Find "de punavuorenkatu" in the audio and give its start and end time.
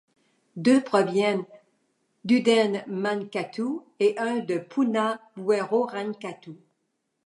4.39-6.57